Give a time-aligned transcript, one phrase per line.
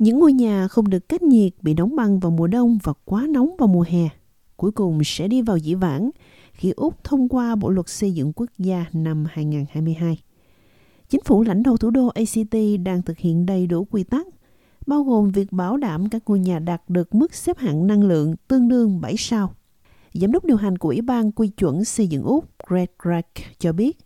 [0.00, 3.26] Những ngôi nhà không được cách nhiệt bị đóng băng vào mùa đông và quá
[3.30, 4.08] nóng vào mùa hè,
[4.56, 6.10] cuối cùng sẽ đi vào dĩ vãng
[6.52, 10.20] khi Úc thông qua Bộ luật xây dựng quốc gia năm 2022.
[11.08, 14.26] Chính phủ lãnh đạo thủ đô ACT đang thực hiện đầy đủ quy tắc,
[14.86, 18.34] bao gồm việc bảo đảm các ngôi nhà đạt được mức xếp hạng năng lượng
[18.48, 19.54] tương đương 7 sao.
[20.14, 23.72] Giám đốc điều hành của Ủy ban Quy chuẩn xây dựng Úc Greg Gregg cho
[23.72, 23.98] biết,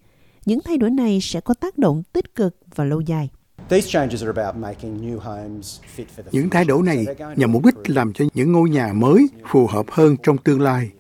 [0.46, 3.30] những thay đổi này sẽ có tác động tích cực và lâu dài.
[6.32, 9.87] Những thay đổi này nhằm mục đích làm cho những ngôi nhà mới phù hợp
[9.90, 10.90] hơn trong tương lai.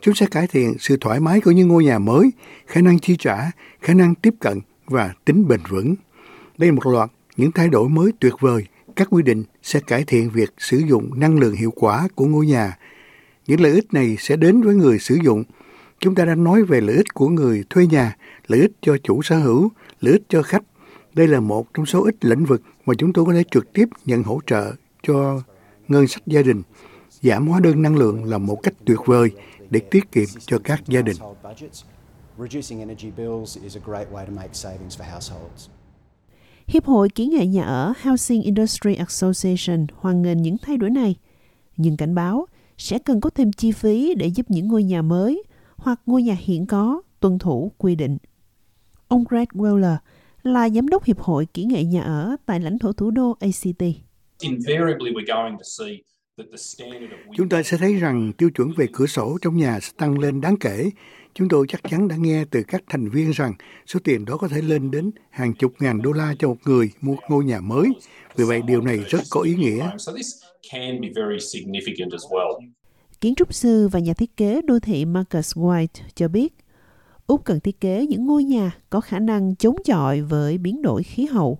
[0.00, 2.30] Chúng sẽ cải thiện sự thoải mái của những ngôi nhà mới,
[2.66, 5.94] khả năng chi trả, khả năng tiếp cận và tính bền vững.
[6.58, 8.64] Đây là một loạt những thay đổi mới tuyệt vời.
[8.96, 12.46] Các quy định sẽ cải thiện việc sử dụng năng lượng hiệu quả của ngôi
[12.46, 12.78] nhà.
[13.46, 15.44] Những lợi ích này sẽ đến với người sử dụng.
[15.98, 18.16] Chúng ta đang nói về lợi ích của người thuê nhà,
[18.46, 20.62] lợi ích cho chủ sở hữu, lợi ích cho khách.
[21.14, 23.88] Đây là một trong số ít lĩnh vực mà chúng tôi có thể trực tiếp
[24.04, 25.40] nhận hỗ trợ cho
[25.88, 26.62] ngân sách gia đình.
[27.10, 29.30] Giảm hóa đơn năng lượng là một cách tuyệt vời
[29.70, 31.16] để tiết kiệm cho các gia đình.
[36.66, 41.16] Hiệp hội Kỹ nghệ nhà ở Housing Industry Association hoan nghênh những thay đổi này,
[41.76, 42.46] nhưng cảnh báo
[42.78, 45.42] sẽ cần có thêm chi phí để giúp những ngôi nhà mới
[45.76, 48.18] hoặc ngôi nhà hiện có tuân thủ quy định.
[49.08, 49.96] Ông Greg Weller
[50.44, 53.82] là giám đốc Hiệp hội Kỹ nghệ nhà ở tại lãnh thổ thủ đô ACT.
[57.36, 60.40] Chúng ta sẽ thấy rằng tiêu chuẩn về cửa sổ trong nhà sẽ tăng lên
[60.40, 60.90] đáng kể.
[61.34, 63.54] Chúng tôi chắc chắn đã nghe từ các thành viên rằng
[63.86, 66.90] số tiền đó có thể lên đến hàng chục ngàn đô la cho một người
[67.00, 67.86] mua ngôi nhà mới.
[68.36, 69.90] Vì vậy điều này rất có ý nghĩa.
[73.20, 76.54] Kiến trúc sư và nhà thiết kế đô thị Marcus White cho biết,
[77.26, 81.02] Úc cần thiết kế những ngôi nhà có khả năng chống chọi với biến đổi
[81.02, 81.58] khí hậu.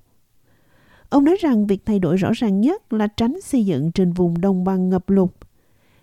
[1.08, 4.40] Ông nói rằng việc thay đổi rõ ràng nhất là tránh xây dựng trên vùng
[4.40, 5.30] đồng bằng ngập lụt.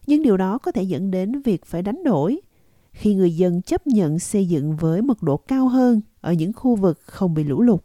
[0.08, 2.42] Nhưng điều đó có thể dẫn đến việc phải đánh đổi
[2.92, 6.76] khi người dân chấp nhận xây dựng với mật độ cao hơn ở những khu
[6.76, 7.82] vực không bị lũ lụt.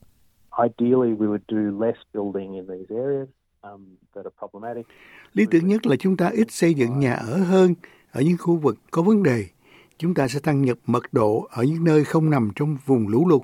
[5.33, 7.75] Lý tưởng nhất là chúng ta ít xây dựng nhà ở hơn
[8.13, 9.45] ở những khu vực có vấn đề.
[9.99, 13.29] Chúng ta sẽ tăng nhập mật độ ở những nơi không nằm trong vùng lũ
[13.29, 13.43] lụt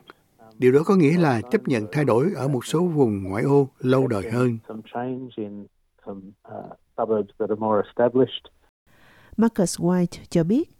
[0.58, 3.68] Điều đó có nghĩa là chấp nhận thay đổi ở một số vùng ngoại ô
[3.78, 4.58] lâu đời hơn.
[9.36, 10.70] Marcus White cho biết,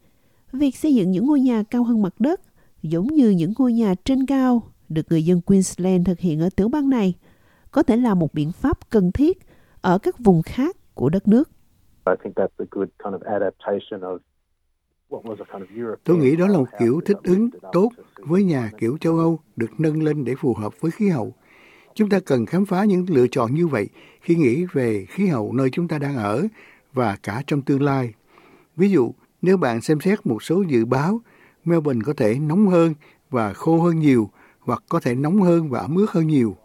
[0.53, 2.41] việc xây dựng những ngôi nhà cao hơn mặt đất,
[2.83, 6.69] giống như những ngôi nhà trên cao được người dân Queensland thực hiện ở tiểu
[6.69, 7.15] bang này,
[7.71, 9.39] có thể là một biện pháp cần thiết
[9.81, 11.51] ở các vùng khác của đất nước.
[16.05, 19.81] Tôi nghĩ đó là một kiểu thích ứng tốt với nhà kiểu châu Âu được
[19.81, 21.35] nâng lên để phù hợp với khí hậu.
[21.95, 23.89] Chúng ta cần khám phá những lựa chọn như vậy
[24.21, 26.47] khi nghĩ về khí hậu nơi chúng ta đang ở
[26.93, 28.15] và cả trong tương lai.
[28.77, 31.21] Ví dụ, nếu bạn xem xét một số dự báo,
[31.65, 32.95] Melbourne có thể nóng hơn
[33.31, 34.31] và khô hơn nhiều,
[34.61, 36.57] hoặc có thể nóng hơn và ẩm ướt hơn nhiều.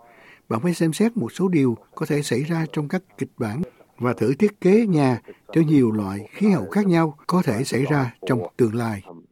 [0.50, 3.62] Bạn phải xem xét một số điều có thể xảy ra trong các kịch bản
[4.00, 5.22] và thử thiết kế nhà
[5.52, 9.02] cho nhiều loại khí hậu khác nhau có thể xảy ra trong tương lai.
[9.08, 9.24] Um,